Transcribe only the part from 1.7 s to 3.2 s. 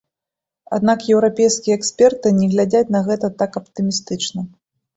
эксперты не глядзяць на